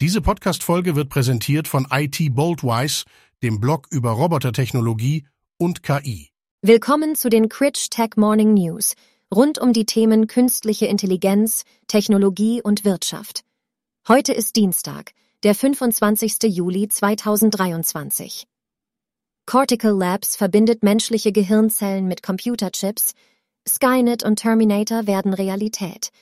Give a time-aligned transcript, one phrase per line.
[0.00, 3.04] Diese Podcast-Folge wird präsentiert von IT Boldwise,
[3.42, 5.26] dem Blog über Robotertechnologie
[5.58, 6.30] und KI.
[6.62, 8.94] Willkommen zu den Critch Tech Morning News
[9.34, 13.42] rund um die Themen künstliche Intelligenz, Technologie und Wirtschaft.
[14.06, 16.44] Heute ist Dienstag, der 25.
[16.44, 18.46] Juli 2023.
[19.46, 23.14] Cortical Labs verbindet menschliche Gehirnzellen mit Computerchips,
[23.68, 26.10] Skynet und Terminator werden Realität–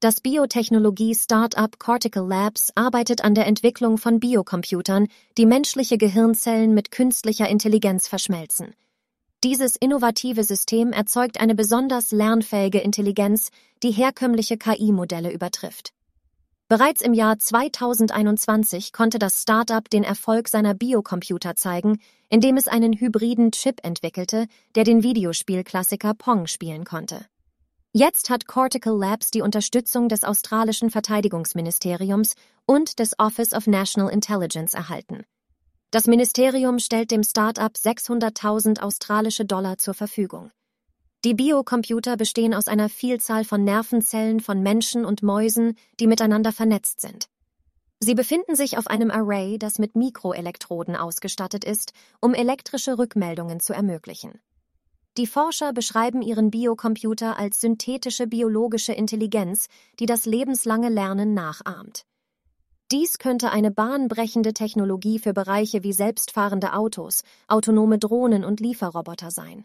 [0.00, 7.48] das Biotechnologie-Startup Cortical Labs arbeitet an der Entwicklung von Biocomputern, die menschliche Gehirnzellen mit künstlicher
[7.48, 8.74] Intelligenz verschmelzen.
[9.42, 13.50] Dieses innovative System erzeugt eine besonders lernfähige Intelligenz,
[13.82, 15.92] die herkömmliche KI-Modelle übertrifft.
[16.68, 22.92] Bereits im Jahr 2021 konnte das Startup den Erfolg seiner Biocomputer zeigen, indem es einen
[22.92, 24.46] hybriden Chip entwickelte,
[24.76, 27.26] der den Videospielklassiker Pong spielen konnte.
[28.00, 34.72] Jetzt hat Cortical Labs die Unterstützung des australischen Verteidigungsministeriums und des Office of National Intelligence
[34.74, 35.24] erhalten.
[35.90, 40.52] Das Ministerium stellt dem Start-up 600.000 australische Dollar zur Verfügung.
[41.24, 47.00] Die Biocomputer bestehen aus einer Vielzahl von Nervenzellen von Menschen und Mäusen, die miteinander vernetzt
[47.00, 47.26] sind.
[47.98, 53.72] Sie befinden sich auf einem Array, das mit Mikroelektroden ausgestattet ist, um elektrische Rückmeldungen zu
[53.72, 54.38] ermöglichen.
[55.18, 59.66] Die Forscher beschreiben ihren Biocomputer als synthetische biologische Intelligenz,
[59.98, 62.06] die das lebenslange Lernen nachahmt.
[62.92, 69.64] Dies könnte eine bahnbrechende Technologie für Bereiche wie selbstfahrende Autos, autonome Drohnen und Lieferroboter sein.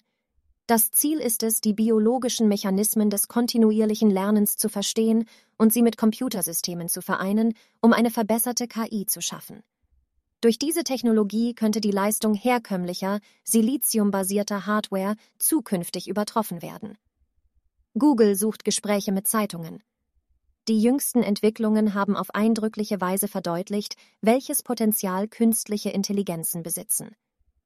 [0.65, 5.25] Das Ziel ist es, die biologischen Mechanismen des kontinuierlichen Lernens zu verstehen
[5.59, 9.61] und sie mit Computersystemen zu vereinen, um eine verbesserte KI zu schaffen.
[10.43, 16.97] Durch diese Technologie könnte die Leistung herkömmlicher, siliziumbasierter Hardware zukünftig übertroffen werden.
[17.97, 19.81] Google sucht Gespräche mit Zeitungen.
[20.67, 27.15] Die jüngsten Entwicklungen haben auf eindrückliche Weise verdeutlicht, welches Potenzial künstliche Intelligenzen besitzen.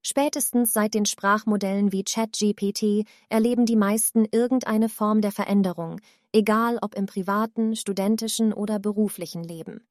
[0.04, 6.00] Spätestens seit den Sprachmodellen wie ChatGPT erleben die meisten irgendeine Form der Veränderung,
[6.32, 9.82] egal ob im privaten, studentischen oder beruflichen Leben.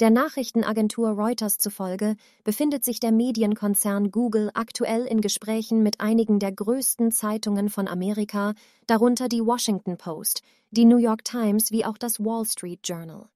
[0.00, 6.52] Der Nachrichtenagentur Reuters zufolge befindet sich der Medienkonzern Google aktuell in Gesprächen mit einigen der
[6.52, 8.54] größten Zeitungen von Amerika,
[8.86, 10.40] darunter die Washington Post,
[10.70, 13.28] die New York Times wie auch das Wall Street Journal.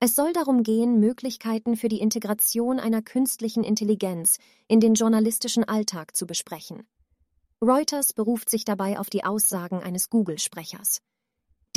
[0.00, 6.16] Es soll darum gehen, Möglichkeiten für die Integration einer künstlichen Intelligenz in den journalistischen Alltag
[6.16, 6.86] zu besprechen.
[7.60, 11.02] Reuters beruft sich dabei auf die Aussagen eines Google-Sprechers.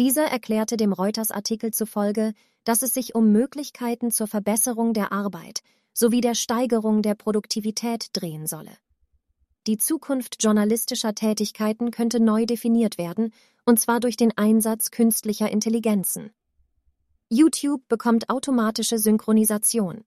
[0.01, 5.61] Dieser erklärte dem Reuters-Artikel zufolge, dass es sich um Möglichkeiten zur Verbesserung der Arbeit
[5.93, 8.71] sowie der Steigerung der Produktivität drehen solle.
[9.67, 13.31] Die Zukunft journalistischer Tätigkeiten könnte neu definiert werden,
[13.63, 16.31] und zwar durch den Einsatz künstlicher Intelligenzen.
[17.29, 20.03] YouTube bekommt automatische Synchronisation.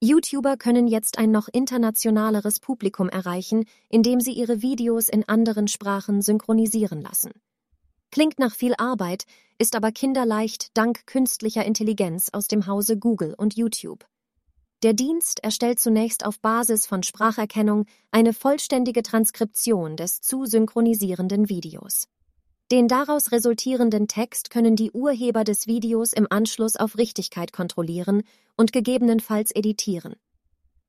[0.00, 6.20] YouTuber können jetzt ein noch internationaleres Publikum erreichen, indem sie ihre Videos in anderen Sprachen
[6.20, 7.30] synchronisieren lassen.
[8.14, 9.24] Klingt nach viel Arbeit,
[9.58, 14.06] ist aber kinderleicht dank künstlicher Intelligenz aus dem Hause Google und YouTube.
[14.84, 22.06] Der Dienst erstellt zunächst auf Basis von Spracherkennung eine vollständige Transkription des zu synchronisierenden Videos.
[22.70, 28.22] Den daraus resultierenden Text können die Urheber des Videos im Anschluss auf Richtigkeit kontrollieren
[28.56, 30.14] und gegebenenfalls editieren.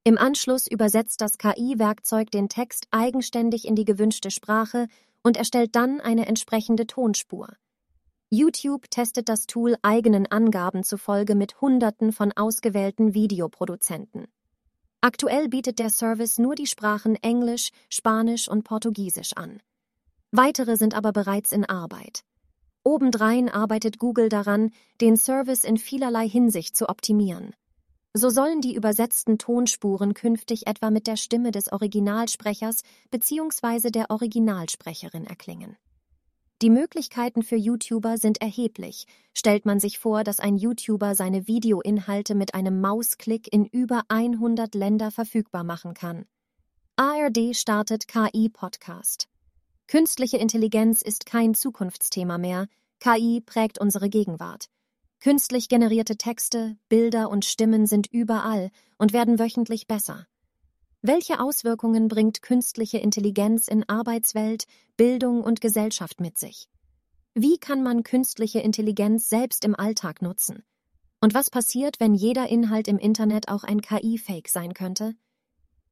[0.04, 4.86] Im Anschluss übersetzt das KI-Werkzeug den Text eigenständig in die gewünschte Sprache
[5.26, 7.50] und erstellt dann eine entsprechende Tonspur.
[8.30, 14.28] YouTube testet das Tool eigenen Angaben zufolge mit Hunderten von ausgewählten Videoproduzenten.
[15.02, 19.62] Aktuell bietet der Service nur die Sprachen Englisch, Spanisch und Portugiesisch an.
[20.30, 22.24] Weitere sind aber bereits in Arbeit.
[22.84, 24.70] Obendrein arbeitet Google daran,
[25.02, 27.56] den Service in vielerlei Hinsicht zu optimieren.
[28.18, 33.92] So sollen die übersetzten Tonspuren künftig etwa mit der Stimme des Originalsprechers bzw.
[33.92, 35.76] der Originalsprecherin erklingen.
[36.62, 39.06] Die Möglichkeiten für YouTuber sind erheblich.
[39.34, 44.74] Stellt man sich vor, dass ein YouTuber seine Videoinhalte mit einem Mausklick in über 100
[44.76, 46.24] Länder verfügbar machen kann.
[46.96, 49.28] ARD startet KI-Podcast.
[49.88, 52.70] Künstliche Intelligenz ist kein Zukunftsthema mehr.
[53.02, 54.70] KI prägt unsere Gegenwart.
[55.26, 58.70] Künstlich generierte Texte, Bilder und Stimmen sind überall
[59.00, 60.28] und werden wöchentlich besser.
[61.02, 64.66] Welche Auswirkungen bringt künstliche Intelligenz in Arbeitswelt,
[64.98, 66.70] Bildung und Gesellschaft mit sich?
[67.34, 70.64] Wie kann man künstliche Intelligenz selbst im Alltag nutzen?
[71.22, 75.16] Und was passiert, wenn jeder Inhalt im Internet auch ein KI-Fake sein könnte?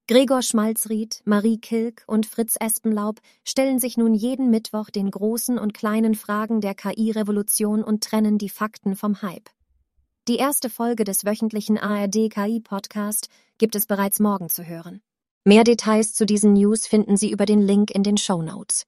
[0.10, 5.74] Gregor Schmalzried, Marie Kilk und Fritz Espenlaub stellen sich nun jeden Mittwoch den großen und
[5.74, 9.50] kleinen Fragen der KI-Revolution und trennen die Fakten vom Hype.
[10.28, 15.02] Die erste Folge des wöchentlichen ARD KI Podcast gibt es bereits morgen zu hören.
[15.46, 18.86] Mehr Details zu diesen News finden Sie über den Link in den Show Notes.